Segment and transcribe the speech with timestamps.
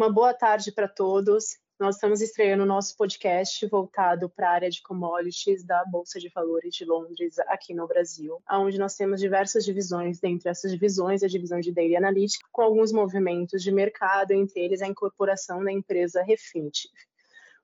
[0.00, 1.58] Uma boa tarde para todos.
[1.78, 6.30] Nós estamos estreando o nosso podcast voltado para a área de commodities da Bolsa de
[6.30, 10.18] Valores de Londres, aqui no Brasil, onde nós temos diversas divisões.
[10.18, 14.80] Dentre essas divisões, a divisão de Daily Analytics, com alguns movimentos de mercado, entre eles
[14.80, 16.90] a incorporação da empresa Refinitiv.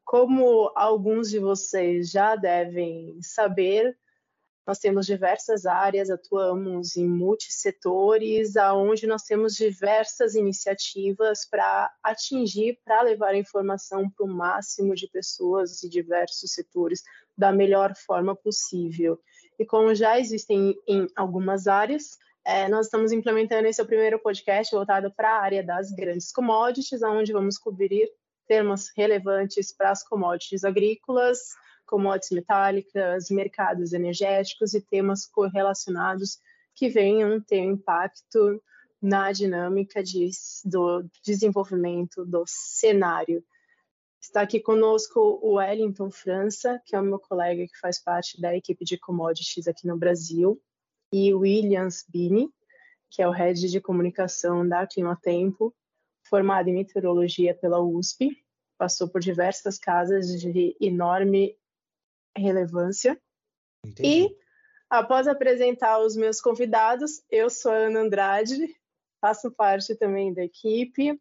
[0.05, 3.97] Como alguns de vocês já devem saber,
[4.67, 13.03] nós temos diversas áreas, atuamos em multissetores, aonde nós temos diversas iniciativas para atingir, para
[13.03, 17.03] levar a informação para o máximo de pessoas e diversos setores
[17.39, 19.21] da melhor forma possível.
[19.59, 24.19] E como já existem em algumas áreas, é, nós estamos implementando esse é o primeiro
[24.19, 28.09] podcast voltado para a área das grandes commodities, onde vamos cobrir
[28.47, 31.39] temas relevantes para as commodities agrícolas,
[31.87, 36.39] commodities metálicas, mercados energéticos e temas correlacionados
[36.75, 38.63] que venham ter impacto
[39.01, 40.31] na dinâmica de,
[40.65, 43.43] do desenvolvimento do cenário.
[44.21, 48.57] Está aqui conosco o Wellington França, que é o meu colega que faz parte da
[48.57, 50.61] equipe de commodities aqui no Brasil,
[51.13, 52.51] e Williams Bini,
[53.09, 55.75] que é o head de comunicação da Climatempo,
[56.29, 58.37] formado em meteorologia pela USP,
[58.77, 61.57] passou por diversas casas de enorme
[62.37, 63.21] relevância.
[63.85, 64.27] Entendi.
[64.27, 64.37] E,
[64.91, 68.75] após apresentar os meus convidados, eu sou a Ana Andrade,
[69.21, 71.21] faço parte também da equipe,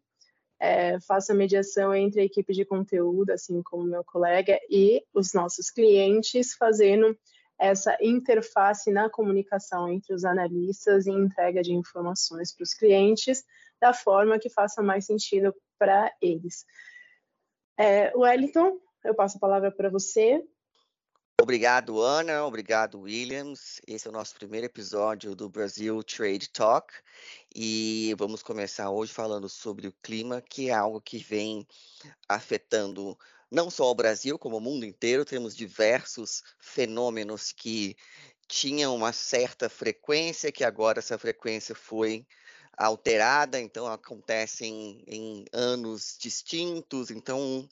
[0.58, 5.32] é, faço a mediação entre a equipe de conteúdo, assim como meu colega, e os
[5.34, 7.16] nossos clientes, fazendo
[7.58, 13.44] essa interface na comunicação entre os analistas e entrega de informações para os clientes
[13.80, 16.64] da forma que faça mais sentido para eles.
[17.78, 20.42] É, Wellington, eu passo a palavra para você
[21.38, 22.46] Obrigado, Ana.
[22.46, 23.78] Obrigado, Williams.
[23.86, 26.94] Esse é o nosso primeiro episódio do Brasil Trade Talk
[27.54, 31.66] e vamos começar hoje falando sobre o clima, que é algo que vem
[32.26, 33.18] afetando
[33.50, 35.26] não só o Brasil, como o mundo inteiro.
[35.26, 37.94] Temos diversos fenômenos que
[38.48, 42.26] tinham uma certa frequência, que agora essa frequência foi
[42.76, 47.66] alterada, então acontecem em anos distintos, então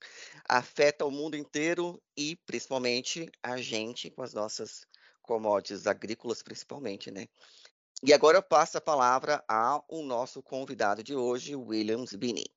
[0.49, 4.87] afeta o mundo inteiro e principalmente a gente com as nossas
[5.23, 7.29] commodities agrícolas principalmente, né?
[8.03, 12.54] E agora eu passo a palavra ao nosso convidado de hoje, Williams Bini.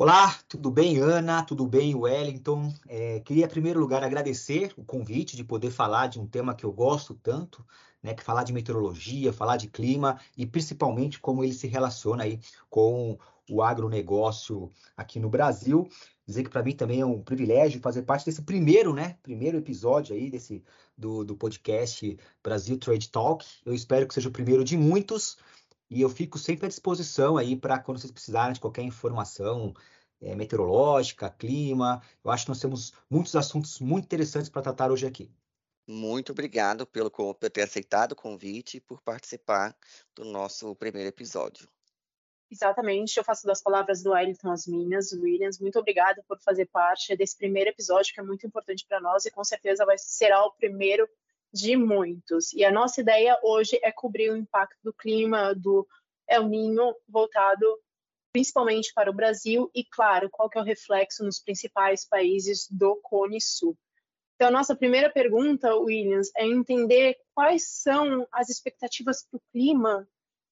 [0.00, 1.42] Olá, tudo bem, Ana?
[1.42, 2.72] Tudo bem, Wellington?
[2.86, 6.64] É, queria, em primeiro lugar, agradecer o convite de poder falar de um tema que
[6.64, 7.66] eu gosto tanto,
[8.00, 12.38] né, que falar de meteorologia, falar de clima e principalmente como ele se relaciona aí
[12.70, 13.18] com
[13.50, 15.88] o agronegócio aqui no Brasil.
[16.24, 20.14] Dizer que para mim também é um privilégio fazer parte desse primeiro, né, primeiro episódio
[20.14, 20.62] aí desse
[20.96, 23.44] do, do podcast Brasil Trade Talk.
[23.66, 25.38] Eu espero que seja o primeiro de muitos
[25.90, 29.74] e eu fico sempre à disposição aí para quando vocês precisarem de qualquer informação
[30.20, 32.02] é, meteorológica, clima.
[32.24, 35.30] Eu acho que nós temos muitos assuntos muito interessantes para tratar hoje aqui.
[35.86, 39.74] Muito obrigado pelo, por ter aceitado o convite e por participar
[40.14, 41.66] do nosso primeiro episódio.
[42.50, 45.12] Exatamente, eu faço das palavras do Wellington as minhas.
[45.12, 49.26] Williams, muito obrigada por fazer parte desse primeiro episódio que é muito importante para nós
[49.26, 51.08] e com certeza vai será o primeiro
[51.52, 52.52] de muitos.
[52.52, 55.86] E a nossa ideia hoje é cobrir o impacto do clima do
[56.28, 57.78] El Ninho voltado
[58.32, 62.96] principalmente para o Brasil e, claro, qual que é o reflexo nos principais países do
[63.02, 63.76] Cone Sul.
[64.36, 70.08] Então, nossa primeira pergunta, Williams, é entender quais são as expectativas para o clima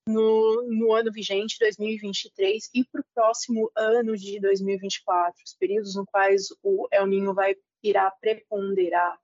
[0.09, 6.07] no, no, ano vigente, 2023, e para o próximo ano de 2024, os períodos no
[6.07, 9.17] quais o El Ninho vai irá preponderar.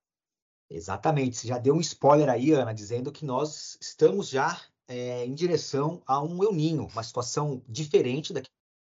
[0.71, 5.35] Exatamente, você já deu um spoiler aí, Ana, dizendo que nós estamos já é, em
[5.35, 8.43] direção a um El Ninho, uma situação diferente da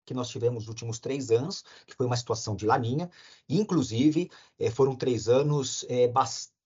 [0.05, 3.11] que nós tivemos nos últimos três anos, que foi uma situação de laninha.
[3.49, 6.62] Inclusive, eh, foram três anos eh, bastante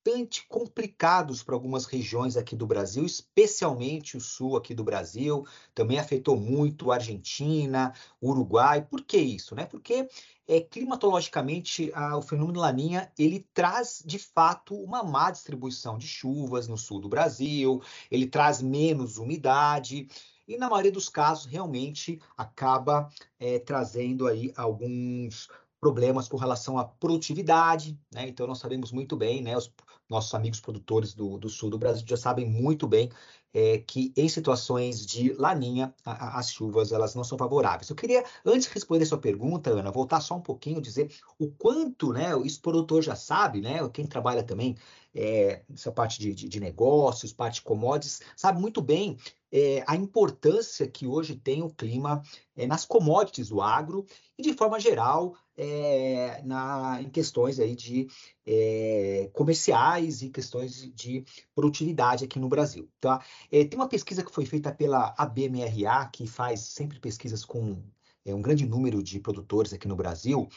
[0.49, 5.44] complicados para algumas regiões aqui do Brasil, especialmente o sul aqui do Brasil.
[5.75, 7.93] Também afetou muito Argentina,
[8.23, 8.82] Uruguai.
[8.82, 9.55] Por que isso?
[9.55, 9.67] Né?
[9.67, 10.08] Porque
[10.47, 16.69] é, climatologicamente a, o fenômeno laninha ele traz de fato uma má distribuição de chuvas
[16.69, 20.09] no sul do Brasil, ele traz menos umidade
[20.47, 25.49] e na maioria dos casos realmente acaba é, trazendo aí alguns
[25.81, 28.29] problemas com relação à produtividade, né?
[28.29, 29.56] Então, nós sabemos muito bem, né?
[29.56, 29.73] Os
[30.08, 33.11] nossos amigos produtores do, do sul do Brasil já sabem muito bem
[33.56, 37.88] é, que em situações de laninha, a, a, as chuvas elas não são favoráveis.
[37.88, 41.50] Eu queria, antes de responder a sua pergunta, Ana, voltar só um pouquinho, dizer o
[41.50, 44.76] quanto, né, isso o produtor já sabe, né, quem trabalha também
[45.14, 49.17] é, essa parte de, de, de, negócios, parte de commodities, sabe muito bem
[49.50, 52.23] é, a importância que hoje tem o clima
[52.55, 54.05] é, nas commodities do agro
[54.37, 58.08] e, de forma geral, é, na, em questões aí de
[58.47, 61.25] é, comerciais e questões de
[61.55, 62.88] produtividade aqui no Brasil.
[63.00, 63.25] Tá?
[63.50, 67.82] É, tem uma pesquisa que foi feita pela ABMRA, que faz sempre pesquisas com
[68.26, 70.49] um grande número de produtores aqui no Brasil,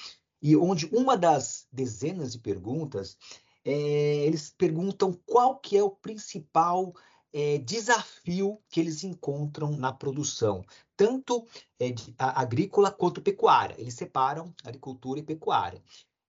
[0.42, 3.16] e onde uma das dezenas de perguntas,
[3.64, 6.94] eles perguntam qual que é o principal
[7.32, 10.64] é, desafio que eles encontram na produção,
[11.00, 11.48] tanto
[11.80, 13.74] é, de, a, agrícola quanto pecuária.
[13.80, 15.82] Eles separam agricultura e pecuária.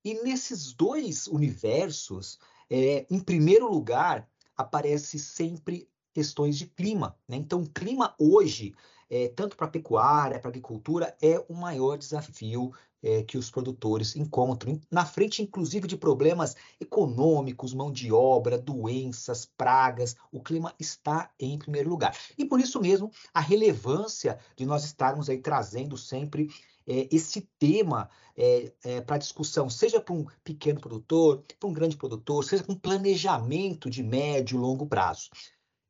[0.04, 2.38] E nesses dois universos,
[2.70, 7.18] é, em primeiro lugar, aparece sempre questões de clima.
[7.26, 7.36] Né?
[7.36, 8.72] Então, o clima hoje,
[9.10, 12.72] é, tanto para a pecuária, para a agricultura, é o maior desafio
[13.02, 19.44] é, que os produtores encontram, na frente, inclusive, de problemas econômicos, mão de obra, doenças,
[19.44, 20.14] pragas.
[20.30, 22.16] O clima está em primeiro lugar.
[22.38, 26.48] E por isso mesmo, a relevância de nós estarmos aí trazendo sempre
[26.86, 31.96] é, esse tema é, é, para discussão, seja para um pequeno produtor, para um grande
[31.96, 35.30] produtor, seja um planejamento de médio e longo prazo.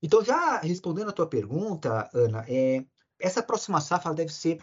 [0.02, 2.84] Então, já respondendo a tua pergunta, Ana, é,
[3.20, 4.61] essa próxima safra deve ser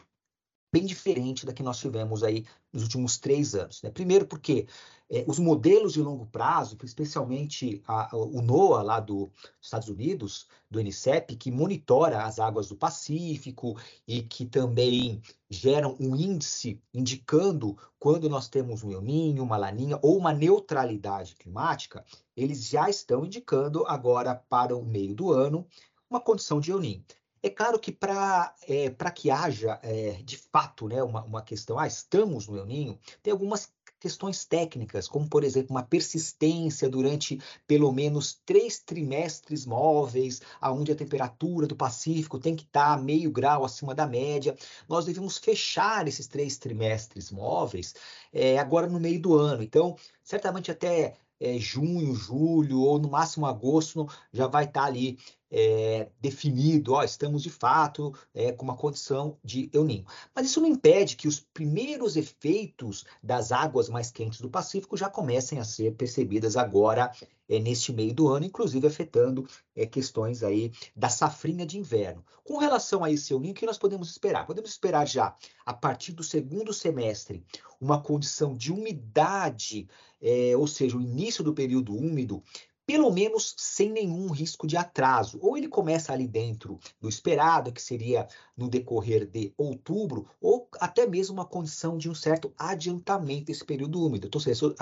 [0.71, 3.81] bem diferente da que nós tivemos aí nos últimos três anos.
[3.81, 3.89] Né?
[3.89, 4.67] Primeiro porque
[5.09, 9.29] é, os modelos de longo prazo, especialmente a, o NOAA lá dos
[9.61, 16.13] Estados Unidos, do NCEP, que monitora as águas do Pacífico e que também geram um
[16.15, 22.03] índice indicando quando nós temos um El Niño, uma Laninha ou uma neutralidade climática,
[22.35, 25.65] eles já estão indicando agora para o meio do ano
[26.09, 27.05] uma condição de El Niño.
[27.41, 31.87] É claro que para é, que haja, é, de fato, né, uma, uma questão, ah,
[31.87, 37.91] estamos no El Ninho, tem algumas questões técnicas, como, por exemplo, uma persistência durante pelo
[37.91, 43.95] menos três trimestres móveis, aonde a temperatura do Pacífico tem que estar meio grau acima
[43.95, 44.55] da média.
[44.87, 47.95] Nós devemos fechar esses três trimestres móveis
[48.31, 49.63] é, agora no meio do ano.
[49.63, 55.17] Então, certamente até é, junho, julho ou no máximo agosto já vai estar ali
[55.49, 60.05] é, definido, ó, estamos de fato é, com uma condição de El Ninho.
[60.35, 65.09] Mas isso não impede que os primeiros efeitos das águas mais quentes do Pacífico já
[65.09, 67.11] comecem a ser percebidas agora
[67.49, 72.23] é, neste meio do ano, inclusive afetando é, questões aí da safrinha de inverno.
[72.43, 74.45] Com relação a esse El Ninho, o que nós podemos esperar?
[74.45, 75.35] Podemos esperar já,
[75.65, 77.43] a partir do segundo semestre,
[77.79, 79.87] uma condição de umidade,
[80.21, 82.43] é, ou seja, o início do período úmido,
[82.87, 85.37] pelo menos sem nenhum risco de atraso.
[85.41, 88.25] Ou ele começa ali dentro do esperado, que seria
[88.55, 94.01] no decorrer de outubro, ou até mesmo uma condição de um certo adiantamento desse período
[94.01, 94.27] úmido.
[94.27, 94.73] Então, seja,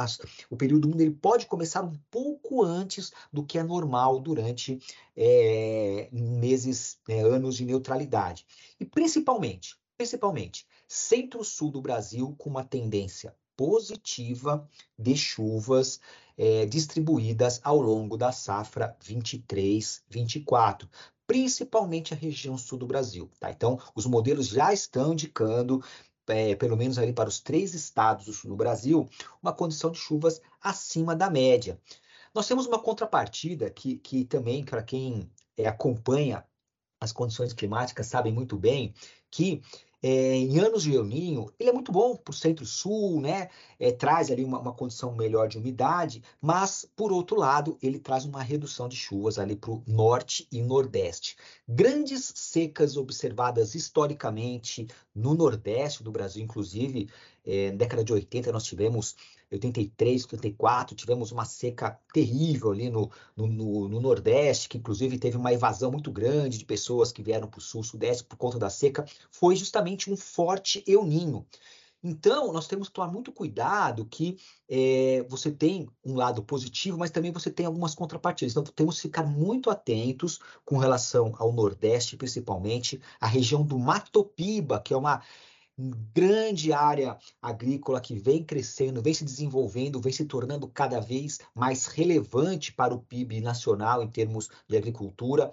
[0.52, 4.80] o período úmido ele pode começar um pouco antes do que é normal durante
[5.18, 8.46] é, meses, é, anos de neutralidade.
[8.80, 14.70] E principalmente, principalmente, centro-sul do Brasil com uma tendência positiva
[15.00, 16.00] de chuvas
[16.38, 20.88] é, distribuídas ao longo da safra 23-24,
[21.26, 23.30] principalmente a região sul do Brasil.
[23.40, 23.52] Tá?
[23.52, 25.84] Então, os modelos já estão indicando,
[26.28, 29.08] é, pelo menos ali para os três estados do sul do Brasil,
[29.42, 31.80] uma condição de chuvas acima da média.
[32.34, 36.44] Nós temos uma contrapartida que, que também, para quem é, acompanha
[37.00, 38.94] as condições climáticas, sabem muito bem
[39.32, 39.62] que
[40.08, 43.50] é, em anos de El Ninho, ele é muito bom para o centro-sul, né?
[43.80, 48.24] É, traz ali uma, uma, condição melhor de umidade, mas, por outro lado, ele traz
[48.24, 51.36] uma redução de chuvas ali para o norte e nordeste.
[51.68, 57.10] Grandes secas observadas historicamente no nordeste do Brasil, inclusive,
[57.46, 59.16] é, na década de 80 nós tivemos
[59.52, 65.38] 83, 84, tivemos uma seca terrível ali no, no, no, no Nordeste, que inclusive teve
[65.38, 68.70] uma evasão muito grande de pessoas que vieram para o Sul, Sudeste por conta da
[68.70, 71.46] seca, foi justamente um forte El Ninho.
[72.08, 74.38] Então, nós temos que tomar muito cuidado que
[74.70, 78.52] é, você tem um lado positivo, mas também você tem algumas contrapartidas.
[78.52, 84.80] Então, temos que ficar muito atentos com relação ao Nordeste, principalmente, a região do Matopiba,
[84.80, 85.24] que é uma
[86.14, 91.88] grande área agrícola que vem crescendo, vem se desenvolvendo, vem se tornando cada vez mais
[91.88, 95.52] relevante para o PIB nacional em termos de agricultura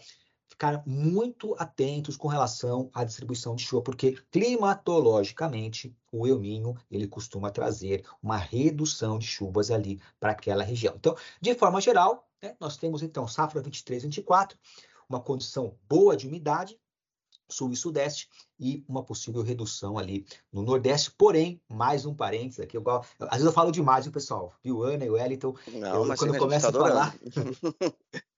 [0.62, 7.08] ficar muito atentos com relação à distribuição de chuva, porque climatologicamente o El Ninho ele
[7.08, 10.94] costuma trazer uma redução de chuvas ali para aquela região.
[10.96, 14.56] Então, de forma geral, né, nós temos então safra 23, 24,
[15.08, 16.78] uma condição boa de umidade,
[17.48, 18.28] sul e sudeste,
[18.58, 21.10] e uma possível redução ali no nordeste.
[21.18, 24.54] Porém, mais um parênteses aqui, eu, às vezes eu falo demais, viu, pessoal?
[24.62, 25.56] Viu, Ana e o Wellington?
[25.72, 27.14] Não, eu, quando eu começo tá a falar.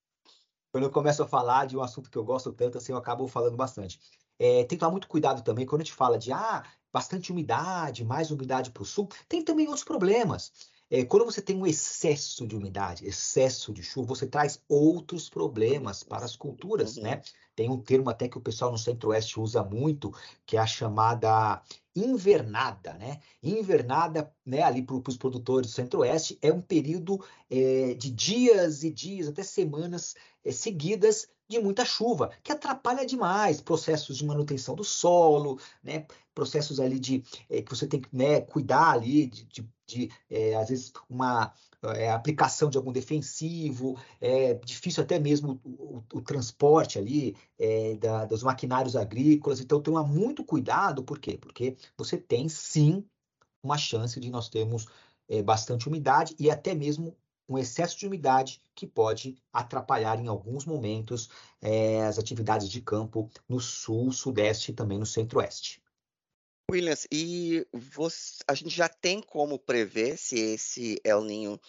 [0.74, 3.28] quando eu começo a falar de um assunto que eu gosto tanto, assim, eu acabo
[3.28, 4.00] falando bastante.
[4.36, 8.04] É, tem que tomar muito cuidado também quando a gente fala de ah, bastante umidade,
[8.04, 10.52] mais umidade para o sul, tem também outros problemas.
[10.90, 16.02] É, quando você tem um excesso de umidade, excesso de chuva, você traz outros problemas
[16.02, 17.16] para as culturas, né?
[17.16, 17.22] uhum.
[17.56, 20.12] Tem um termo até que o pessoal no Centro-Oeste usa muito,
[20.44, 21.62] que é a chamada
[21.94, 23.20] invernada, né?
[23.42, 28.90] Invernada, né, ali para os produtores do Centro-Oeste, é um período é, de dias e
[28.90, 34.82] dias, até semanas é, seguidas de muita chuva, que atrapalha demais processos de manutenção do
[34.82, 36.06] solo, né?
[36.34, 40.54] Processos ali de é, que você tem que né, cuidar ali de, de, de é,
[40.54, 46.22] às vezes uma é, aplicação de algum defensivo, é difícil até mesmo o, o, o
[46.22, 49.60] transporte ali é, da, dos maquinários agrícolas.
[49.60, 51.36] Então, toma muito cuidado, por quê?
[51.38, 53.04] Porque você tem sim
[53.62, 54.86] uma chance de nós termos
[55.28, 57.16] é, bastante umidade e até mesmo
[57.48, 61.28] um excesso de umidade que pode atrapalhar em alguns momentos
[61.60, 65.82] é, as atividades de campo no sul, sudeste e também no centro-oeste.
[66.70, 71.60] Williams, e você, a gente já tem como prever se esse El Ninho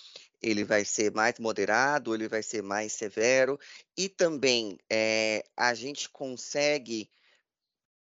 [0.42, 3.60] ele vai ser mais moderado, ele vai ser mais severo,
[3.98, 7.10] e também é, a gente consegue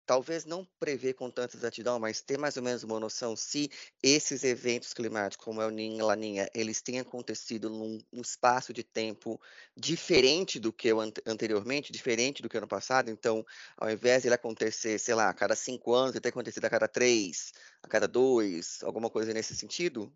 [0.09, 3.69] talvez não prever com tanta exatidão, mas ter mais ou menos uma noção se
[4.01, 8.73] esses eventos climáticos, como é o Ninho e Laninha, eles têm acontecido num, num, espaço
[8.73, 9.39] de tempo
[9.77, 13.11] diferente do que an anteriormente, diferente do que ano passado.
[13.11, 13.45] Então,
[13.77, 16.71] ao invés de ele acontecer, sei lá, a cada cinco anos, ele tem acontecido a
[16.71, 20.11] cada três, a cada dois, alguma coisa nesse sentido?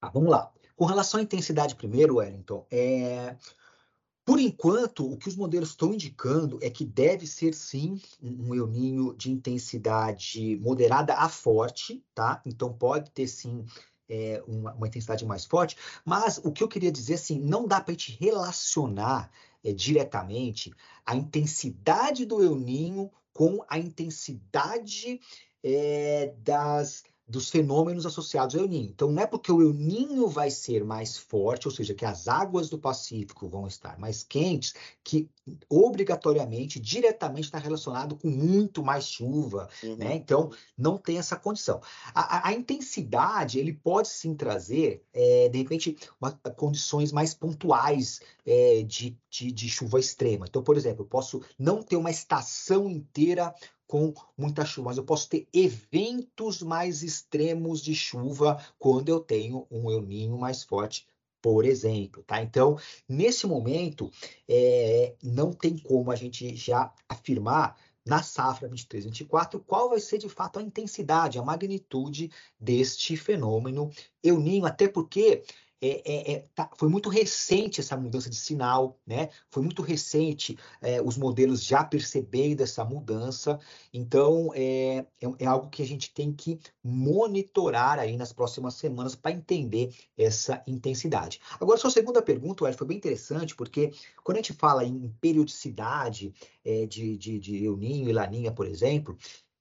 [0.00, 0.50] Ah, vamos lá.
[0.74, 3.36] Com relação à intensidade primeiro, Wellington, é...
[4.26, 8.66] Por enquanto, o que os modelos estão indicando é que deve ser sim um El
[8.66, 12.42] Ninho de intensidade moderada a forte, tá?
[12.44, 13.64] Então pode ter sim
[14.08, 17.80] é, uma, uma, intensidade mais forte, mas o que eu queria dizer assim, não dá
[17.80, 19.30] para a gente relacionar
[19.62, 25.20] é, diretamente a intensidade do El Ninho com a intensidade
[25.62, 28.90] é, das dos fenômenos associados ao El Ninho.
[28.90, 32.28] Então, não é porque o El Ninho vai ser mais forte, ou seja, que as
[32.28, 35.28] águas do Pacífico vão estar mais quentes, que
[35.68, 39.96] obrigatoriamente, diretamente está relacionado com muito mais chuva, uhum.
[39.96, 40.14] né?
[40.14, 41.80] Então, não tem essa condição.
[42.14, 48.20] A, a, a intensidade, ele pode sim trazer, é, de repente, uma, condições mais pontuais
[48.44, 50.46] é, de, de, de chuva extrema.
[50.48, 53.54] Então, por exemplo, eu posso não ter uma estação inteira
[53.86, 59.66] com muita chuva, mas eu posso ter eventos mais extremos de chuva quando eu tenho
[59.70, 61.06] um El Ninho mais forte,
[61.40, 62.42] por exemplo, tá?
[62.42, 62.76] Então,
[63.08, 64.10] nesse momento,
[64.48, 70.28] é, não tem como a gente já afirmar na safra 23-24 qual vai ser de
[70.28, 73.90] fato a intensidade, a magnitude deste fenômeno
[74.22, 75.42] El Ninho, até porque
[75.80, 79.28] é, é, é, tá, foi muito recente essa mudança de sinal, né?
[79.50, 83.58] Foi muito recente é, os modelos já percebendo essa mudança.
[83.92, 89.14] Então, é, é, é, algo que a gente tem que monitorar aí nas próximas semanas
[89.14, 91.40] para entender essa intensidade.
[91.60, 93.92] Agora, sua segunda pergunta, Ed, foi bem interessante, porque
[94.24, 96.32] quando a gente fala em periodicidade
[96.64, 99.16] é, de, de, de El Ninho e Laninha, por exemplo,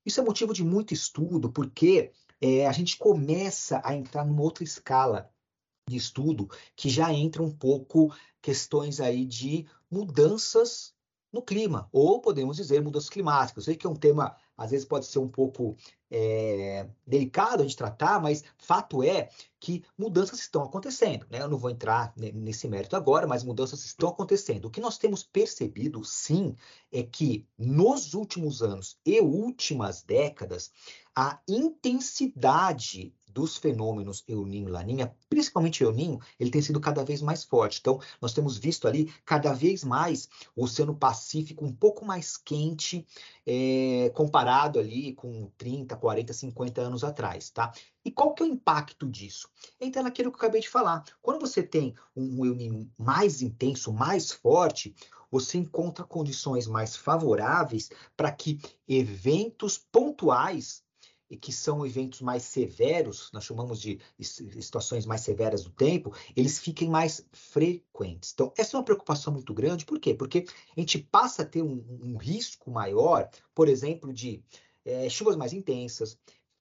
[0.05, 2.11] isso é motivo de muito estudo, porque
[2.67, 5.31] a gente começa a entrar numa outra escala
[5.87, 10.95] de estudo que já entra um pouco questões aí de mudanças
[11.31, 13.57] no clima, ou podemos dizer mudanças climáticas.
[13.57, 15.75] Eu sei que é um tema, às vezes pode ser um pouco
[16.09, 21.27] é, delicado de tratar, mas fato é que mudanças estão acontecendo.
[21.29, 21.41] Né?
[21.41, 24.65] Eu não vou entrar nesse mérito agora, mas mudanças estão acontecendo.
[24.65, 26.55] O que nós temos percebido, sim,
[26.91, 30.71] é que nos últimos anos e últimas décadas,
[31.13, 37.03] a intensidade dos fenômenos El Ninho e Laninha, principalmente El Ninho, ele tem sido cada
[37.03, 37.79] vez mais forte.
[37.81, 43.05] Então, nós temos visto ali cada vez mais o Oceano Pacífico um pouco mais quente
[43.45, 47.73] é, comparado ali com 30, 40, 50 anos atrás, tá?
[48.05, 49.49] E qual que é o impacto disso?
[49.81, 51.03] Então, naquilo que eu acabei de falar.
[51.21, 54.95] Quando você tem um El Ninho mais intenso, mais forte,
[55.29, 60.84] você encontra condições mais favoráveis para que eventos pontuais
[61.29, 63.99] e que são eventos mais severos, nós chamamos de
[64.61, 68.31] situações mais severas do tempo, eles fiquem mais frequentes.
[68.33, 70.13] Então, essa é uma preocupação muito grande, por quê?
[70.13, 74.43] Porque a gente passa a ter um, um risco maior, por exemplo, de
[74.83, 76.17] é, chuvas mais intensas,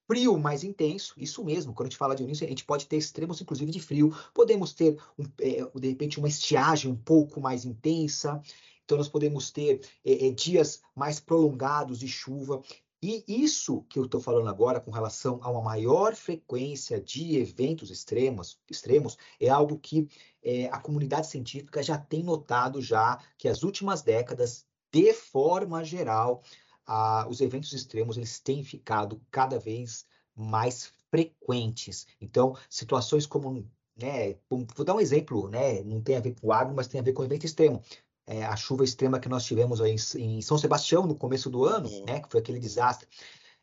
[0.06, 2.96] frio mais intenso, isso mesmo, quando a gente fala de início, a gente pode ter
[2.96, 7.64] extremos, inclusive, de frio, podemos ter, um, é, de repente, uma estiagem um pouco mais
[7.64, 8.40] intensa,
[8.84, 12.62] então nós podemos ter é, dias mais prolongados de chuva,
[13.04, 17.90] e isso que eu estou falando agora com relação a uma maior frequência de eventos
[17.90, 20.08] extremos, extremos é algo que
[20.42, 26.42] é, a comunidade científica já tem notado já que as últimas décadas, de forma geral,
[26.86, 32.06] a, os eventos extremos eles têm ficado cada vez mais frequentes.
[32.20, 36.74] Então, situações como né, vou dar um exemplo, né, não tem a ver com água,
[36.74, 37.82] mas tem a ver com evento extremo
[38.26, 41.88] é, a chuva extrema que nós tivemos em, em, São Sebastião no começo do ano,
[42.06, 43.08] né, que foi aquele desastre.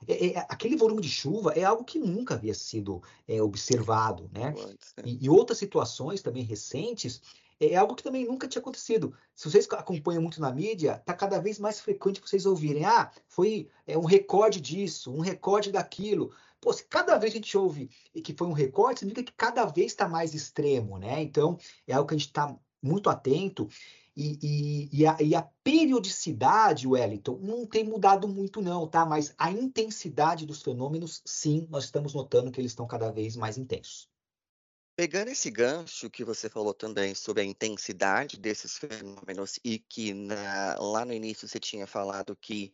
[0.07, 4.53] É, é, aquele volume de chuva é algo que nunca havia sido é, observado, né?
[5.05, 7.21] E, e, outras situações também recentes
[7.59, 9.13] é algo que também nunca tinha acontecido.
[9.35, 13.69] Se vocês acompanham muito na mídia, está cada vez mais frequente vocês ouvirem, ah, foi
[13.85, 16.33] é, um recorde disso, um recorde daquilo.
[16.59, 17.89] Pô, se cada vez a gente ouve
[18.23, 21.21] que foi um recorde, significa que cada vez está mais extremo, né?
[21.21, 23.69] Então, é algo que a gente está muito atento.
[24.15, 29.05] E, e, e, a, e, a, periodicidade, Wellington, não tem mudado muito, não, tá?
[29.05, 33.57] Mas a intensidade dos fenômenos, sim, nós estamos notando que eles estão cada vez mais
[33.57, 34.09] intensos.
[34.97, 40.75] Pegando esse gancho que você falou também sobre a intensidade desses fenômenos e que na,
[40.77, 42.73] lá no início você tinha falado que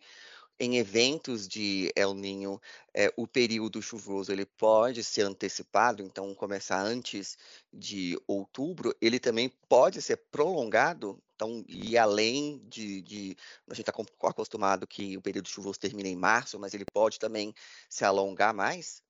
[0.60, 2.60] em eventos de El Ninho,
[2.94, 7.38] é, o período chuvoso ele pode ser antecipado, então começar antes
[7.72, 13.38] de outubro, ele também pode ser prolongado, então ir além de, de
[13.70, 13.94] a gente está
[14.27, 17.53] acostumado que o período chuvoso termina em março, mas ele pode também
[17.88, 19.03] se alongar mais?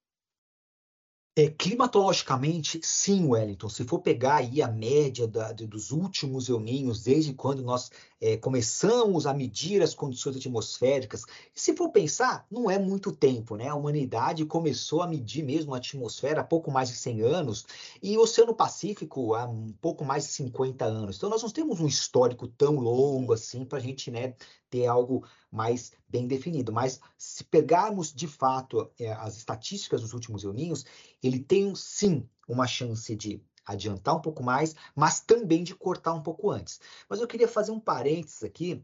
[1.40, 3.70] É, climatologicamente, sim, Wellington.
[3.70, 9.28] Se for pegar aí a média da, dos últimos euninhos, desde quando nós é, começamos
[9.28, 11.22] a medir as condições atmosféricas,
[11.54, 13.68] se for pensar, não é muito tempo, né?
[13.68, 17.68] A humanidade começou a medir mesmo a atmosfera há pouco mais de 100 anos
[18.02, 21.18] e o Oceano Pacífico há um pouco mais de 50 anos.
[21.18, 24.34] Então, nós não temos um histórico tão longo assim para a gente né,
[24.70, 26.72] ter algo mais bem definido.
[26.72, 30.86] Mas se pegarmos de fato é, as estatísticas dos últimos euninhos,
[31.22, 36.24] ele tem sim uma chance de adiantar um pouco mais, mas também de cortar um
[36.24, 36.80] pouco antes.
[37.10, 38.82] Mas eu queria fazer um parênteses aqui.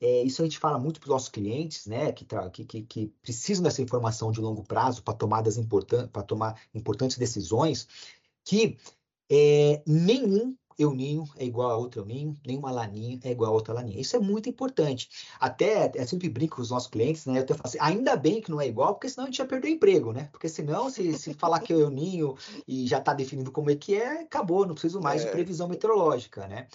[0.00, 2.26] É, isso a gente fala muito para os nossos clientes, né, que,
[2.64, 5.56] que, que, precisam dessa informação de longo prazo para tomadas
[6.10, 7.86] para tomar importantes decisões,
[8.44, 8.76] que
[9.30, 14.00] é, nenhum euninho é igual a outro euninho, nenhuma laninha é igual a outra laninha.
[14.00, 15.08] Isso é muito importante.
[15.38, 17.38] Até, eu sempre brinco com os nossos clientes, né?
[17.38, 19.46] Eu até falo assim, ainda bem que não é igual, porque senão a gente ia
[19.46, 20.28] perder o emprego, né?
[20.32, 23.94] Porque senão, se, se falar que é euninho e já está definido como é que
[23.94, 25.26] é, acabou, não preciso mais é.
[25.26, 26.66] de previsão meteorológica, né?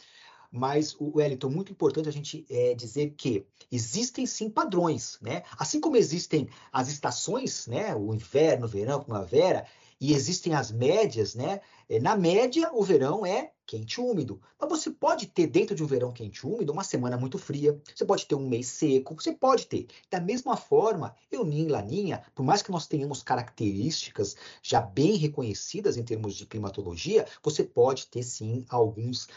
[0.52, 5.44] Mas, o Wellington, muito importante a gente é, dizer que existem sim padrões, né?
[5.58, 7.96] Assim como existem as estações, né?
[7.96, 9.66] O inverno, o verão, primavera,
[10.00, 11.60] e existem as médias, né?
[11.90, 14.42] É, na média, o verão é quente e úmido.
[14.60, 17.80] Mas você pode ter, dentro de um verão quente e úmido, uma semana muito fria,
[17.94, 19.88] você pode ter um mês seco, você pode ter.
[20.10, 25.98] Da mesma forma, Euninho e Laninha, por mais que nós tenhamos características já bem reconhecidas
[25.98, 29.28] em termos de climatologia, você pode ter sim alguns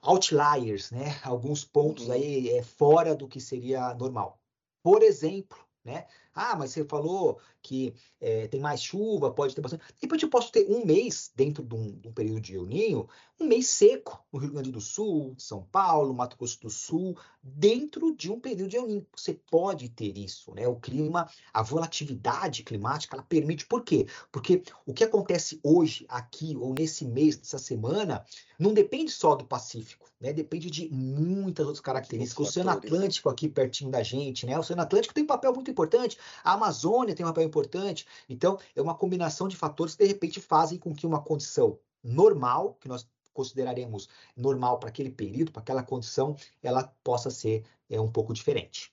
[0.00, 1.18] outliers, né?
[1.24, 2.12] Alguns pontos uhum.
[2.12, 4.38] aí é, fora do que seria normal.
[4.82, 6.06] Por exemplo, né?
[6.36, 9.82] Ah, mas você falou que é, tem mais chuva, pode ter bastante.
[9.82, 12.66] De repente eu posso ter um mês dentro de um, de um período de El
[12.66, 13.08] Ninho,
[13.40, 18.14] um mês seco no Rio Grande do Sul, São Paulo, Mato Grosso do Sul, dentro
[18.14, 19.06] de um período de El Ninho.
[19.16, 20.68] Você pode ter isso, né?
[20.68, 23.66] O clima, a volatilidade climática, ela permite.
[23.66, 24.06] Por quê?
[24.30, 28.24] Porque o que acontece hoje, aqui, ou nesse mês, nessa semana,
[28.58, 30.32] não depende só do Pacífico, né?
[30.32, 32.46] Depende de muitas outras características.
[32.46, 34.56] O Oceano Atlântico aqui pertinho da gente, né?
[34.56, 38.06] O Oceano Atlântico tem um papel muito importante a Amazônia tem um papel importante.
[38.28, 42.76] Então, é uma combinação de fatores que, de repente, fazem com que uma condição normal,
[42.80, 48.10] que nós consideraremos normal para aquele período, para aquela condição, ela possa ser é, um
[48.10, 48.92] pouco diferente.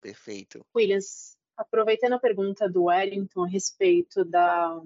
[0.00, 0.64] Perfeito.
[0.74, 4.80] Williams, aproveitando a pergunta do Wellington a respeito da,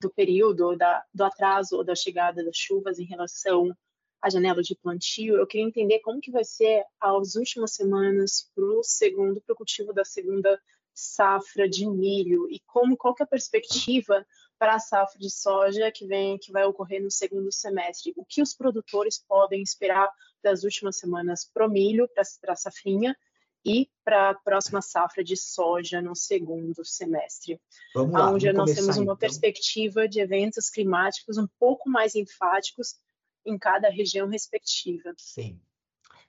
[0.00, 3.76] do período, da, do atraso ou da chegada das chuvas em relação
[4.22, 8.64] a janela de plantio, eu queria entender como que vai ser as últimas semanas para
[8.64, 10.60] o segundo, para o cultivo da segunda
[10.92, 14.26] safra de milho e como qual que é a perspectiva
[14.58, 18.12] para a safra de soja que vem que vai ocorrer no segundo semestre.
[18.16, 20.10] O que os produtores podem esperar
[20.42, 23.16] das últimas semanas para o milho, para a safrinha
[23.64, 27.60] e para a próxima safra de soja no segundo semestre.
[27.94, 29.16] Vamos lá, onde nós temos uma então.
[29.16, 32.96] perspectiva de eventos climáticos um pouco mais enfáticos
[33.44, 35.12] em cada região respectiva.
[35.16, 35.60] Sim.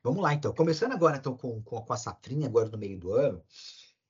[0.03, 0.53] Vamos lá, então.
[0.53, 3.43] Começando agora então, com, com, com a safrinha, agora no meio do ano,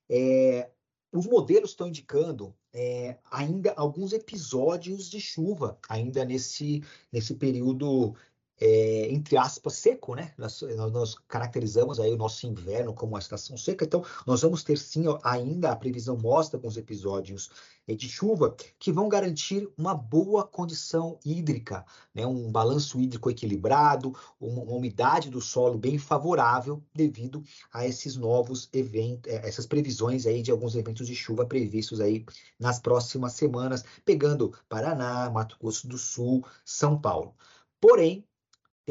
[0.10, 0.70] é,
[1.12, 8.16] os modelos estão indicando é, ainda alguns episódios de chuva, ainda nesse, nesse período
[8.62, 10.32] é, entre aspas, seco, né?
[10.38, 14.78] Nós, nós, caracterizamos aí o nosso inverno como uma estação seca, então nós vamos ter
[14.78, 17.50] sim ainda a previsão mostra alguns episódios
[17.88, 22.28] é, de chuva que vão garantir uma boa condição hídrica, né?
[22.28, 27.44] Um balanço hídrico equilibrado, uma, uma umidade do solo bem favorável devido
[27.74, 32.24] a esses novos eventos, é, essas previsões aí de alguns eventos de chuva previstos aí
[32.60, 37.34] nas próximas semanas, pegando Paraná, Mato Grosso do Sul, São Paulo.
[37.80, 38.24] Porém,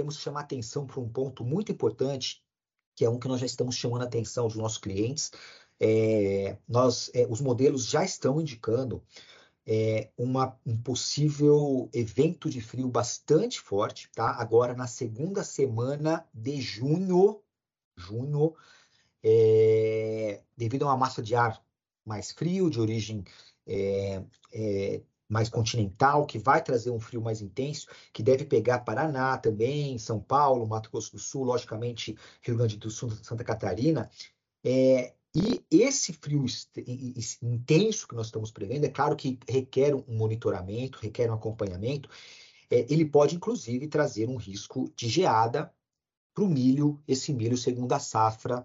[0.01, 2.43] temos que chamar atenção para um ponto muito importante,
[2.97, 5.31] que é um que nós já estamos chamando a atenção dos nossos clientes.
[5.79, 9.03] É, nós, é, os modelos já estão indicando
[9.67, 14.31] é, uma, um possível evento de frio bastante forte, tá?
[14.41, 17.43] Agora na segunda semana de junho,
[17.95, 18.55] junho,
[19.23, 21.63] é, devido a uma massa de ar
[22.07, 23.23] mais frio, de origem
[23.67, 29.39] é, é, mais continental, que vai trazer um frio mais intenso, que deve pegar Paraná
[29.39, 34.11] também, São Paulo, Mato Grosso do Sul, logicamente Rio Grande do Sul, Santa Catarina.
[34.65, 36.45] É, e esse frio
[37.41, 42.11] intenso que nós estamos prevendo, é claro que requer um monitoramento, requer um acompanhamento,
[42.69, 45.73] é, ele pode inclusive trazer um risco de geada
[46.35, 48.65] para o milho, esse milho segundo a safra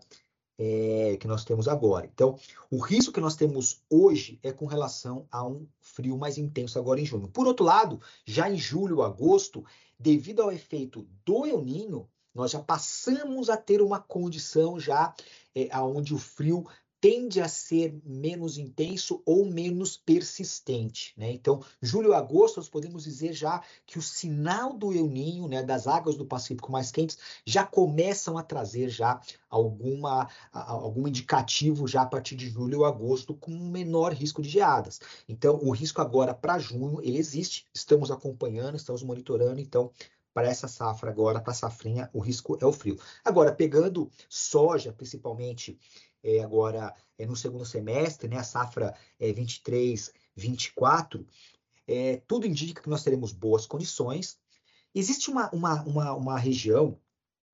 [0.57, 2.09] é, que nós temos agora.
[2.13, 2.37] Então,
[2.71, 6.99] o risco que nós temos hoje é com relação a um frio mais intenso agora
[6.99, 7.27] em junho.
[7.27, 9.65] Por outro lado, já em julho, agosto,
[9.99, 15.13] devido ao efeito do El Ninho, nós já passamos a ter uma condição já
[15.53, 16.67] é, onde o frio
[16.99, 21.13] tende a ser menos intenso ou menos persistente.
[21.17, 21.31] Né?
[21.31, 25.61] Então, julho e agosto, nós podemos dizer já que o sinal do El Ninho, né,
[25.61, 32.01] das águas do Pacífico mais quentes, já começam a trazer já alguma, algum indicativo já
[32.01, 34.99] a partir de julho ou agosto com menor risco de geadas.
[35.29, 39.91] Então, o risco agora para junho, ele existe, estamos acompanhando, estamos monitorando, então
[40.35, 42.99] para essa safra agora, para a safrinha, o risco é o frio.
[43.23, 45.79] Agora, pegando soja, principalmente
[46.21, 51.25] é, agora é, no segundo semestre, né, a safra é, 23, 24,
[51.87, 54.37] é, tudo indica que nós teremos boas condições.
[54.93, 56.99] Existe uma, uma, uma, uma região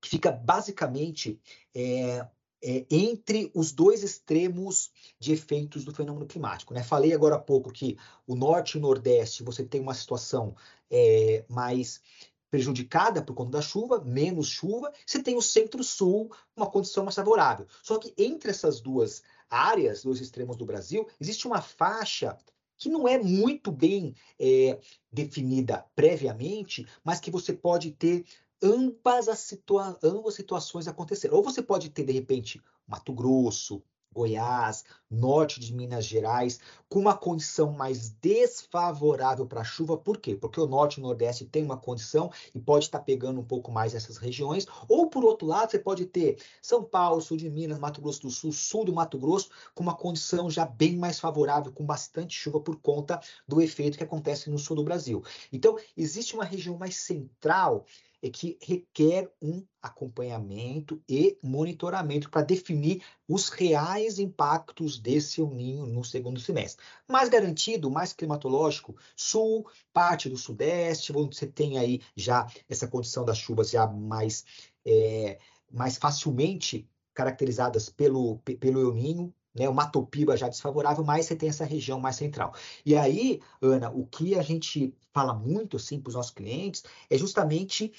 [0.01, 1.39] que fica basicamente
[1.75, 2.25] é,
[2.63, 6.73] é, entre os dois extremos de efeitos do fenômeno climático.
[6.73, 6.81] Né?
[6.81, 10.55] Falei agora há pouco que o norte e o nordeste você tem uma situação
[10.89, 12.01] é, mais
[12.51, 17.65] prejudicada por conta da chuva, menos chuva, você tem o centro-sul, uma condição mais favorável.
[17.81, 22.37] Só que entre essas duas áreas, dois extremos do Brasil, existe uma faixa
[22.77, 24.79] que não é muito bem é,
[25.11, 28.25] definida previamente, mas que você pode ter
[28.61, 31.33] ambas as situa ambas situações acontecer.
[31.33, 33.81] Ou você pode ter, de repente, Mato Grosso,
[34.13, 39.97] Goiás, norte de Minas Gerais, com uma condição mais desfavorável para chuva.
[39.97, 40.35] Por quê?
[40.35, 43.71] Porque o norte e o nordeste tem uma condição e pode estar pegando um pouco
[43.71, 44.67] mais essas regiões.
[44.89, 48.29] Ou, por outro lado, você pode ter São Paulo, sul de Minas, Mato Grosso do
[48.29, 52.59] Sul, sul do Mato Grosso, com uma condição já bem mais favorável, com bastante chuva
[52.59, 55.23] por conta do efeito que acontece no sul do Brasil.
[55.53, 57.85] Então, existe uma região mais central
[58.21, 66.03] é que requer um acompanhamento e monitoramento para definir os reais impactos desse El no
[66.03, 66.85] segundo semestre.
[67.07, 73.25] Mais garantido, mais climatológico, sul, parte do sudeste, onde você tem aí já essa condição
[73.25, 74.45] das chuvas já mais,
[74.85, 75.39] é,
[75.71, 81.49] mais facilmente caracterizadas pelo, pelo El Ninho, né, uma topiba já desfavorável, mas você tem
[81.49, 82.53] essa região mais central.
[82.85, 87.17] E aí, Ana, o que a gente fala muito assim para os nossos clientes é
[87.17, 87.91] justamente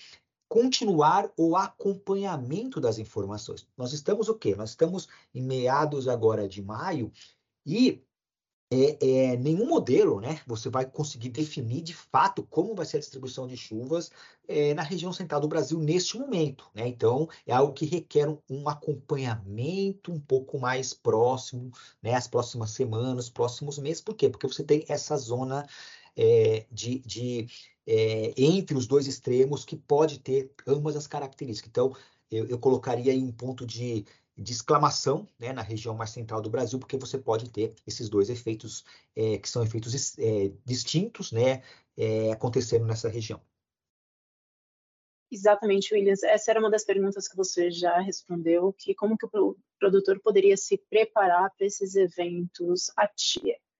[0.48, 3.66] continuar o acompanhamento das informações.
[3.76, 4.54] Nós estamos o quê?
[4.54, 7.10] Nós estamos em meados agora de maio
[7.64, 8.02] e
[8.72, 10.40] é, é, nenhum modelo, né?
[10.46, 14.10] Você vai conseguir definir de fato como vai ser a distribuição de chuvas
[14.48, 16.88] é, na região central do Brasil neste momento, né?
[16.88, 21.70] Então é algo que requer um, um acompanhamento um pouco mais próximo,
[22.02, 22.14] né?
[22.14, 24.00] As próximas semanas, próximos meses.
[24.00, 24.30] Por quê?
[24.30, 25.66] Porque você tem essa zona
[26.16, 27.46] é, de, de
[27.86, 31.68] é, entre os dois extremos que pode ter ambas as características.
[31.68, 31.94] Então
[32.30, 34.06] eu, eu colocaria aí um ponto de
[34.36, 38.30] de exclamação né, na região mais central do Brasil, porque você pode ter esses dois
[38.30, 41.62] efeitos, é, que são efeitos é, distintos, né,
[41.96, 43.40] é, acontecendo nessa região.
[45.30, 46.22] Exatamente, Williams.
[46.22, 50.56] Essa era uma das perguntas que você já respondeu, que como que o produtor poderia
[50.58, 53.71] se preparar para esses eventos atípicos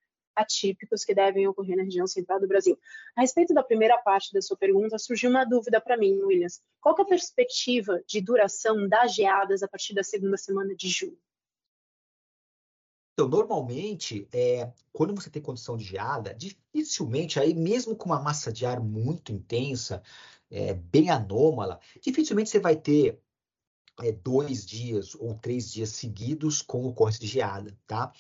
[1.05, 2.79] que devem ocorrer na região central do Brasil.
[3.17, 6.61] A respeito da primeira parte da sua pergunta, surgiu uma dúvida para mim, Williams.
[6.81, 11.19] Qual é a perspectiva de duração das geadas a partir da segunda semana de julho?
[13.15, 18.51] Então, normalmente, é, quando você tem condição de geada, dificilmente, aí mesmo com uma massa
[18.51, 20.03] de ar muito intensa,
[20.51, 23.21] é, bem anômala, dificilmente você vai ter
[24.01, 28.13] é, dois dias ou três dias seguidos com ocorrência de geada, tá?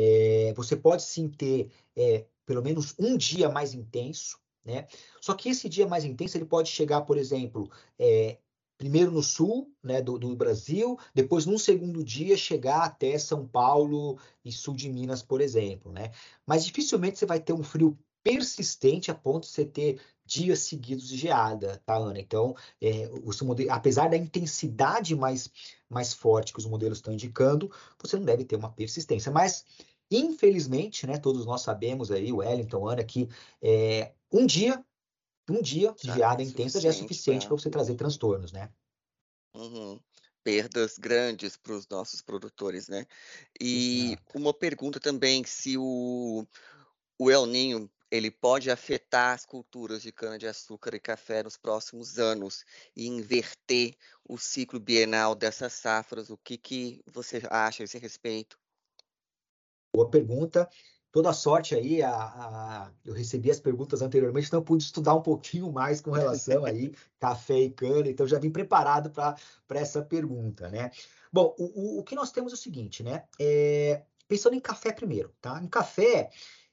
[0.00, 4.86] É, você pode sim ter é, pelo menos um dia mais intenso, né?
[5.20, 8.38] Só que esse dia mais intenso ele pode chegar, por exemplo, é,
[8.76, 14.16] primeiro no sul né, do, do, Brasil, depois num segundo dia chegar até São Paulo
[14.44, 15.90] e sul de Minas, por exemplo.
[15.90, 16.12] Né?
[16.46, 17.98] Mas dificilmente você vai ter um frio
[18.28, 22.20] persistente a ponto de você ter dias seguidos de geada, tá, Ana?
[22.20, 25.50] Então, é, os modelos, apesar da intensidade mais,
[25.88, 29.32] mais forte que os modelos estão indicando, você não deve ter uma persistência.
[29.32, 29.64] Mas,
[30.10, 33.30] infelizmente, né, todos nós sabemos aí, o Wellington, Ana, que
[33.62, 34.84] é, um dia
[35.50, 38.70] um dia de geada é intensa já é suficiente para você trazer transtornos, né?
[39.54, 39.98] Uhum.
[40.44, 43.06] Perdas grandes para os nossos produtores, né?
[43.58, 44.22] E Exato.
[44.34, 46.46] uma pergunta também, se o,
[47.18, 52.64] o El Ninho ele pode afetar as culturas de cana-de-açúcar e café nos próximos anos
[52.96, 53.94] e inverter
[54.26, 56.30] o ciclo bienal dessas safras.
[56.30, 58.58] O que, que você acha a esse respeito?
[59.94, 60.68] Boa pergunta
[61.10, 62.02] toda sorte aí.
[62.02, 66.10] A, a, eu recebi as perguntas anteriormente, então eu pude estudar um pouquinho mais com
[66.10, 69.36] relação aí café e cana, então já vim preparado para
[69.70, 70.90] essa pergunta, né?
[71.32, 73.24] Bom, o, o, o, que nós temos é o seguinte, né?
[73.38, 75.60] É, pensando em café primeiro, tá?
[75.62, 76.30] Em café,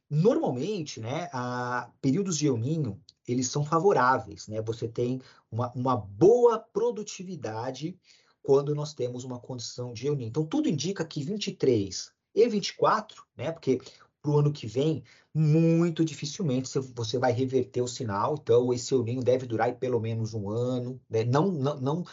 [0.10, 4.62] normalmente, né, a, períodos de El Ninho, eles são favoráveis, né?
[4.62, 7.98] Você tem uma, uma boa produtividade
[8.44, 10.30] quando nós temos uma condição de El Ninho.
[10.30, 13.52] Então, tudo indica que 23 e 24, né?
[13.52, 13.82] Porque
[14.26, 18.38] para o ano que vem, muito dificilmente você vai reverter o sinal.
[18.41, 21.00] Então, esse seu ninho deve durar pelo menos um ano.
[21.10, 21.24] Né?
[21.24, 22.06] Não, não, não,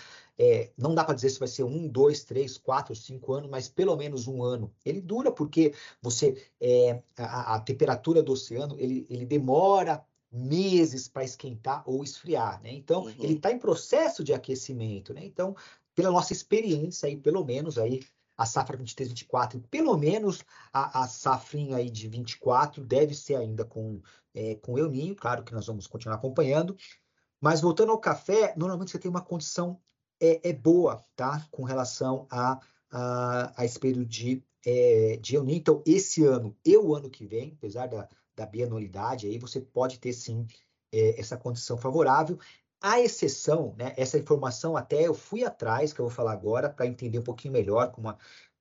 [0.45, 3.69] é, não dá para dizer se vai ser um, dois, três, quatro, cinco anos, mas
[3.69, 4.75] pelo menos um ano.
[4.85, 11.23] Ele dura porque você é, a, a temperatura do oceano ele, ele demora meses para
[11.23, 12.73] esquentar ou esfriar, né?
[12.73, 13.15] Então, uhum.
[13.21, 15.25] ele está em processo de aquecimento, né?
[15.25, 15.55] Então,
[15.95, 18.01] pela nossa experiência aí, pelo menos aí
[18.37, 23.65] a safra 23, 24, pelo menos a, a safrinha aí de 24 deve ser ainda
[23.65, 24.03] com,
[24.35, 26.77] é, com El Ninho, claro que nós vamos continuar acompanhando.
[27.41, 29.79] Mas voltando ao café, normalmente você tem uma condição
[30.23, 31.45] é, é boa, tá?
[31.51, 35.59] Com relação a, a, a esse período de, é, de El Ninho.
[35.59, 39.99] Então, esse ano e o ano que vem, apesar da, da bianualidade, aí você pode
[39.99, 40.47] ter sim
[40.93, 42.39] é, essa condição favorável.
[42.81, 46.87] A exceção, né, essa informação até eu fui atrás, que eu vou falar agora, para
[46.87, 48.19] entender um pouquinho melhor com uma,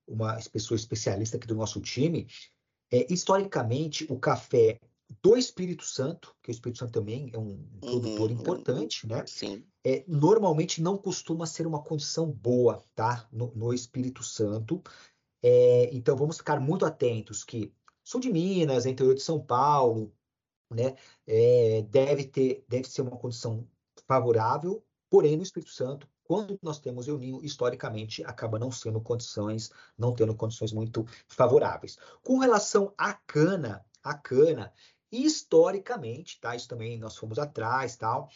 [0.08, 2.28] uma pessoa especialista aqui do nosso time.
[2.92, 4.78] É, historicamente, o café
[5.22, 9.26] do Espírito Santo, que o Espírito Santo também é um produtor uhum, importante, né?
[9.28, 9.66] Sim.
[9.84, 13.28] É, normalmente não costuma ser uma condição boa, tá?
[13.32, 14.82] No, no Espírito Santo.
[15.44, 20.14] É, então vamos ficar muito atentos que sul de Minas, interior de São Paulo,
[20.70, 20.96] né?
[21.28, 23.68] É, deve ter, deve ser uma condição
[24.08, 29.70] favorável, porém no Espírito Santo, quando nós temos El Ninho, historicamente acaba não sendo condições,
[29.98, 31.98] não tendo condições muito favoráveis.
[32.24, 34.72] Com relação à cana, a cana,
[35.12, 36.56] historicamente, tá?
[36.56, 38.30] Isso também nós fomos atrás, tal.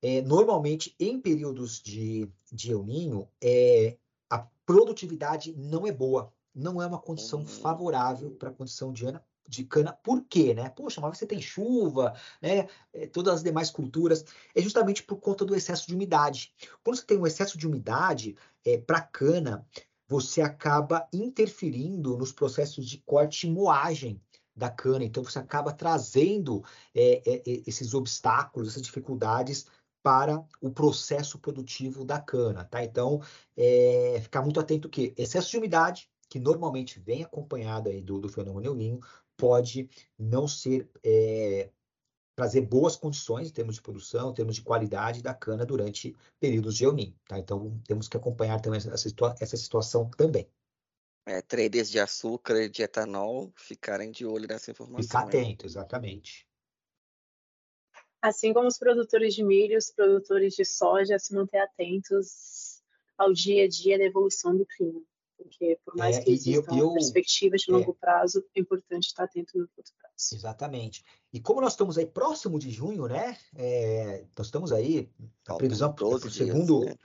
[0.00, 3.96] É, normalmente, em períodos de, de El Ninho, é,
[4.28, 7.46] a produtividade não é boa, não é uma condição uhum.
[7.46, 10.68] favorável para a condição de, ana, de cana, por quê, né?
[10.70, 12.68] Poxa, mas você tem chuva, né?
[12.92, 16.52] É, todas as demais culturas, é justamente por conta do excesso de umidade.
[16.82, 19.66] Quando você tem um excesso de umidade, é, para cana,
[20.08, 24.20] você acaba interferindo nos processos de corte e moagem
[24.54, 25.04] da cana.
[25.04, 26.62] Então, você acaba trazendo
[26.94, 29.66] é, é, esses obstáculos, essas dificuldades
[30.02, 32.82] para o processo produtivo da cana, tá?
[32.82, 33.20] Então,
[33.56, 38.28] é, ficar muito atento que excesso de umidade, que normalmente vem acompanhado aí do, do
[38.28, 39.00] fenômeno El Niño,
[39.36, 39.88] pode
[40.18, 40.88] não ser
[42.34, 46.76] trazer boas condições em termos de produção, em termos de qualidade da cana durante períodos
[46.76, 47.14] de El Niño.
[47.28, 47.38] Tá?
[47.38, 48.90] Então, temos que acompanhar também essa,
[49.40, 50.48] essa situação também.
[51.24, 55.02] É, traders de açúcar e de etanol ficarem de olho nessa informação.
[55.02, 56.46] Ficar atento, exatamente.
[58.20, 62.82] Assim como os produtores de milho, os produtores de soja se manter atentos
[63.16, 65.00] ao dia a dia da evolução do clima
[65.42, 67.74] porque por mais é, que existam eu, perspectivas de é.
[67.74, 70.34] longo é, prazo, é importante estar atento no curto prazo.
[70.34, 71.04] Exatamente.
[71.32, 73.36] E como nós estamos aí próximo de junho, né?
[73.56, 75.10] É, nós estamos aí,
[75.46, 76.80] a previsão para o segundo.
[76.80, 76.98] Dias, né?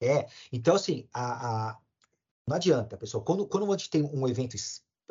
[0.00, 1.78] É, então assim, a, a,
[2.48, 3.22] não adianta, pessoal.
[3.22, 4.56] Quando, quando a gente tem um evento,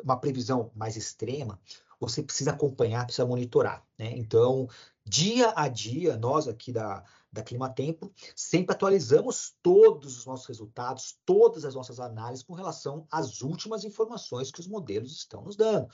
[0.02, 1.58] uma previsão mais extrema,
[2.00, 4.12] você precisa acompanhar, precisa monitorar, né?
[4.16, 4.68] Então,
[5.04, 11.64] dia a dia, nós aqui da, da Climatempo, sempre atualizamos todos os nossos resultados, todas
[11.64, 15.88] as nossas análises com relação às últimas informações que os modelos estão nos dando.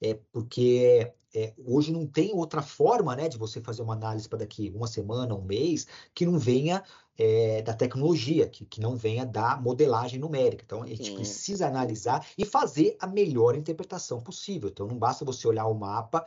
[0.00, 4.40] É porque é, hoje não tem outra forma né, de você fazer uma análise para
[4.40, 6.82] daqui uma semana, um mês, que não venha
[7.16, 10.64] é, da tecnologia, que, que não venha da modelagem numérica.
[10.64, 11.14] Então, a gente Sim.
[11.14, 14.70] precisa analisar e fazer a melhor interpretação possível.
[14.70, 16.24] Então, não basta você olhar o mapa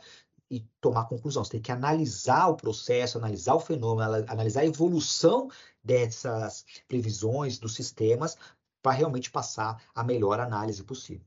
[0.50, 1.44] e tomar conclusão.
[1.44, 5.48] Você tem que analisar o processo, analisar o fenômeno, analisar a evolução
[5.82, 8.36] dessas previsões dos sistemas
[8.80, 11.26] para realmente passar a melhor análise possível.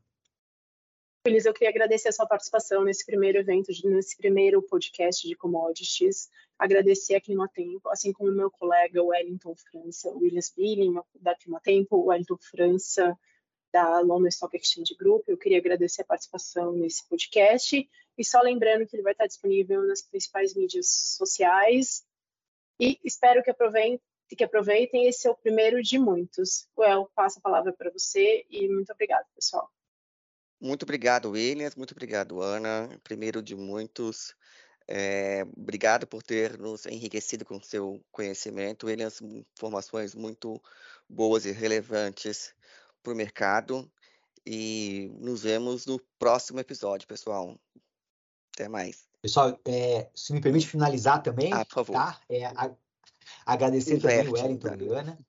[1.27, 6.29] Feliz, eu queria agradecer a sua participação nesse primeiro evento, nesse primeiro podcast de commodities.
[6.57, 13.13] Agradecer a Climatempo, assim como meu colega Wellington França, Williams Billing, da Climatempo, Wellington França,
[13.73, 15.27] da London Stock Exchange Group.
[15.27, 17.89] Eu queria agradecer a participação nesse podcast.
[18.17, 20.87] E só lembrando que ele vai estar disponível nas principais mídias
[21.17, 22.05] sociais.
[22.79, 25.09] E espero que aproveitem, que aproveitem.
[25.09, 26.69] Esse é o primeiro de muitos.
[26.77, 29.69] Well, passo a palavra para você e muito obrigado, pessoal.
[30.59, 31.75] Muito obrigado, Williams.
[31.75, 32.89] Muito obrigado, Ana.
[33.03, 34.35] Primeiro de muitos.
[34.87, 39.21] É, obrigado por ter nos enriquecido com seu conhecimento, Williams.
[39.21, 40.61] Informações muito
[41.07, 42.53] boas e relevantes
[43.03, 43.89] para o mercado.
[44.45, 47.59] E nos vemos no próximo episódio, pessoal.
[48.53, 49.07] Até mais.
[49.21, 51.93] Pessoal, é, se me permite finalizar também, ah, por favor.
[51.93, 52.19] tá?
[52.29, 52.71] É, a,
[53.45, 55.19] agradecer Inverte, também o Wellington e Ana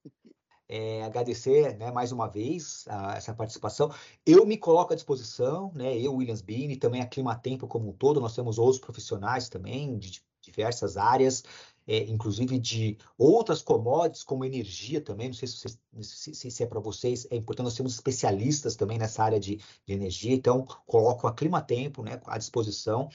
[0.68, 3.92] é, agradecer né, mais uma vez a, essa participação.
[4.24, 8.20] Eu me coloco à disposição, né, eu, Williams Bini, também a Climatempo como um todo,
[8.20, 11.42] nós temos outros profissionais também de diversas áreas,
[11.86, 16.80] é, inclusive de outras commodities, como energia também, não sei se, se, se é para
[16.80, 21.32] vocês, é importante, nós temos especialistas também nessa área de, de energia, então coloco a
[21.32, 23.08] Climatempo né, à disposição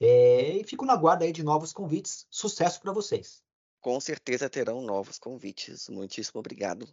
[0.00, 2.26] é, e fico na guarda aí de novos convites.
[2.30, 3.47] Sucesso para vocês!
[3.88, 5.88] Com certeza terão novos convites.
[5.88, 6.86] Muitíssimo obrigado